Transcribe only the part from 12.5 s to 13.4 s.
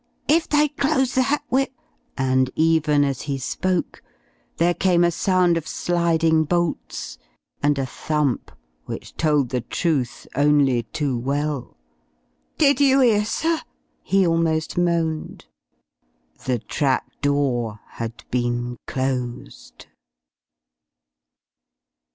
"Did you 'ear,